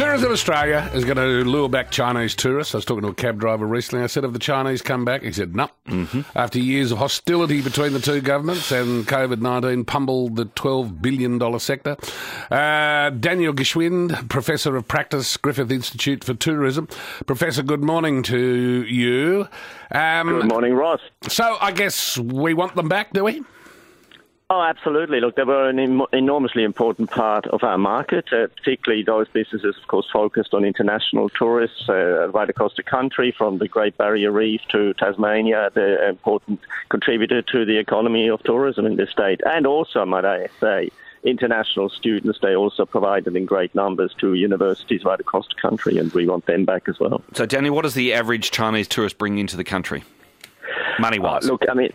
[0.00, 2.74] Tourism Australia is going to lure back Chinese tourists.
[2.74, 4.02] I was talking to a cab driver recently.
[4.02, 5.22] I said, Have the Chinese come back?
[5.22, 5.68] He said, No.
[5.88, 6.22] Mm-hmm.
[6.34, 11.60] After years of hostility between the two governments and COVID 19 pummeled the $12 billion
[11.60, 11.98] sector.
[12.50, 16.88] Uh, Daniel Gschwind, Professor of Practice, Griffith Institute for Tourism.
[17.26, 19.48] Professor, good morning to you.
[19.90, 21.00] Um, good morning, Ross.
[21.28, 23.42] So I guess we want them back, do we?
[24.52, 25.20] Oh, absolutely.
[25.20, 29.86] Look, they were an enormously important part of our market, uh, particularly those businesses, of
[29.86, 34.60] course, focused on international tourists uh, right across the country, from the Great Barrier Reef
[34.72, 36.58] to Tasmania, the important
[36.88, 39.40] contributor to the economy of tourism in the state.
[39.46, 40.90] And also, might I say,
[41.22, 46.10] international students, they also provided in great numbers to universities right across the country, and
[46.12, 47.22] we want them back as well.
[47.34, 50.02] So, Danny, what does the average Chinese tourist bring into the country,
[50.98, 51.44] money wise?
[51.48, 51.92] Uh, look, I mean,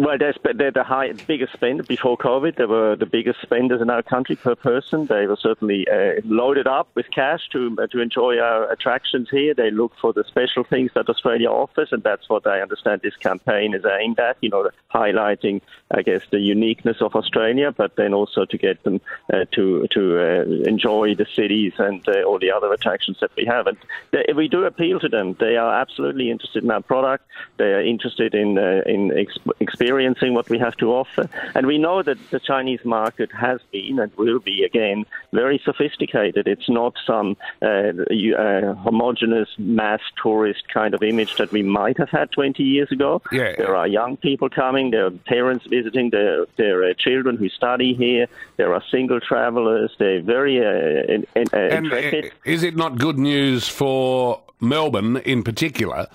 [0.00, 2.56] well, they're, they're the high, biggest spender before COVID.
[2.56, 5.04] They were the biggest spenders in our country per person.
[5.04, 9.52] They were certainly uh, loaded up with cash to uh, to enjoy our attractions here.
[9.52, 13.16] They look for the special things that Australia offers, and that's what I understand this
[13.16, 14.38] campaign is aimed at.
[14.40, 19.02] You know, highlighting, I guess, the uniqueness of Australia, but then also to get them
[19.30, 23.44] uh, to to uh, enjoy the cities and uh, all the other attractions that we
[23.44, 23.66] have.
[23.66, 23.76] And
[24.12, 25.36] they, we do appeal to them.
[25.38, 27.26] They are absolutely interested in our product.
[27.58, 29.12] They are interested in uh, in
[29.60, 31.28] experiencing experiencing what we have to offer.
[31.54, 36.46] And we know that the Chinese market has been and will be again very sophisticated.
[36.46, 42.10] It's not some uh, uh, homogenous mass tourist kind of image that we might have
[42.10, 43.20] had 20 years ago.
[43.32, 43.56] Yeah.
[43.56, 47.94] There are young people coming, there are parents visiting, there, there are children who study
[47.94, 52.76] here, there are single travelers, they're very uh, in, in, uh, and uh, Is it
[52.76, 56.06] not good news for Melbourne in particular?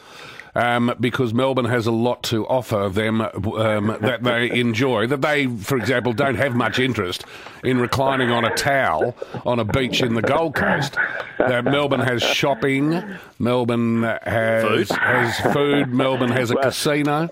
[0.56, 5.08] Um, because Melbourne has a lot to offer them um, that they enjoy.
[5.08, 7.26] That they, for example, don't have much interest
[7.64, 10.96] in reclining on a towel on a beach in the Gold Coast.
[11.38, 13.04] That Melbourne has shopping,
[13.38, 14.98] Melbourne has food.
[14.98, 17.30] has food, Melbourne has a well, casino.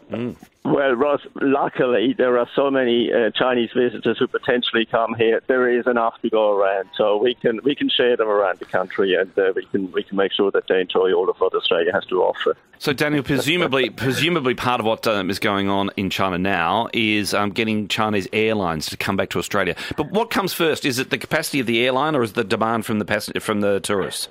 [0.65, 5.41] Well, Ross, luckily there are so many uh, Chinese visitors who potentially come here.
[5.47, 8.65] There is enough to go around, so we can we can share them around the
[8.65, 11.53] country, and uh, we can we can make sure that they enjoy all of what
[11.53, 12.55] Australia has to offer.
[12.79, 17.33] So, Daniel, presumably, presumably part of what um, is going on in China now is
[17.33, 19.75] um, getting Chinese airlines to come back to Australia.
[19.97, 20.85] But what comes first?
[20.85, 23.59] Is it the capacity of the airline, or is it the demand from the from
[23.59, 24.29] the tourists?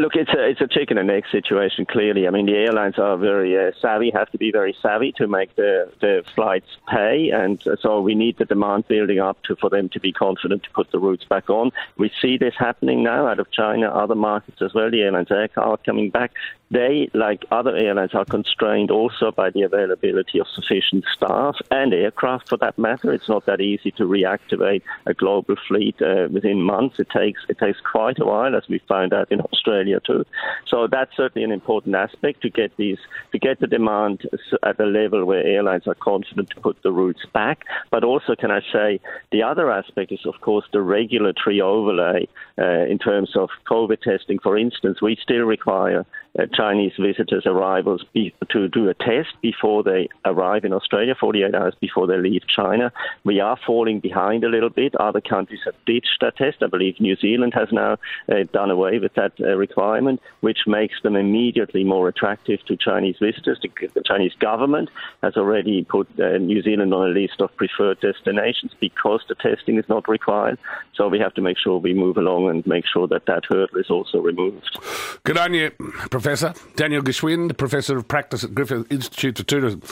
[0.00, 1.84] Look, it's a it's a chicken and egg situation.
[1.86, 5.26] Clearly, I mean the airlines are very uh, savvy, have to be very savvy to
[5.26, 9.70] make the the flights pay, and so we need the demand building up to for
[9.70, 11.72] them to be confident to put the routes back on.
[11.96, 14.90] We see this happening now out of China, other markets as well.
[14.90, 16.32] The airlines are coming back.
[16.70, 22.48] They, like other airlines, are constrained also by the availability of sufficient staff and aircraft,
[22.48, 23.12] for that matter.
[23.12, 26.98] It's not that easy to reactivate a global fleet uh, within months.
[26.98, 30.24] It takes it takes quite a while, as we found out in Australia too.
[30.66, 32.98] So that's certainly an important aspect to get these
[33.32, 34.28] to get the demand
[34.62, 37.64] at a level where airlines are confident to put the routes back.
[37.90, 39.00] But also, can I say
[39.32, 44.38] the other aspect is of course the regulatory overlay uh, in terms of COVID testing.
[44.38, 46.04] For instance, we still require
[46.38, 51.54] uh, Chinese visitors' arrivals be, to do a test before they arrive in Australia, 48
[51.54, 52.92] hours before they leave China.
[53.24, 54.94] We are falling behind a little bit.
[54.96, 56.56] Other countries have ditched that test.
[56.62, 57.96] I believe New Zealand has now
[58.28, 63.16] uh, done away with that uh, requirement, which makes them immediately more attractive to Chinese
[63.20, 63.60] visitors.
[63.62, 64.90] The, the Chinese government
[65.22, 69.78] has already put uh, New Zealand on a list of preferred destinations because the testing
[69.78, 70.58] is not required.
[70.94, 73.78] So we have to make sure we move along and make sure that that hurdle
[73.78, 74.76] is also removed.
[75.22, 75.70] Good on you,
[76.10, 76.47] Professor.
[76.76, 79.82] Daniel Gschwind, Professor of Practice at Griffith Institute of Tourism.